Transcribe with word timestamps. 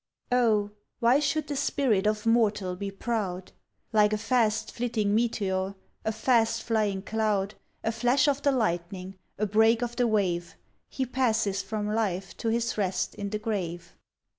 O 0.31 0.71
why 0.99 1.19
should 1.19 1.45
the 1.45 1.55
spirit 1.55 2.07
of 2.07 2.25
mortal 2.25 2.75
be 2.75 2.89
proud? 2.89 3.51
Like 3.93 4.13
a 4.13 4.17
fast 4.17 4.71
flitting 4.71 5.13
meteor, 5.13 5.75
a 6.03 6.11
fast 6.11 6.63
flying 6.63 7.03
cloud, 7.03 7.53
A 7.83 7.91
flash 7.91 8.27
of 8.27 8.41
the 8.41 8.51
lightning, 8.51 9.19
a 9.37 9.45
break 9.45 9.83
of 9.83 9.97
the 9.97 10.07
wave, 10.07 10.55
He 10.89 11.05
passes 11.05 11.61
from 11.61 11.85
life 11.85 12.35
to 12.37 12.47
his 12.49 12.79
rest 12.79 13.13
in 13.13 13.29
the 13.29 13.37
grave. 13.37 13.93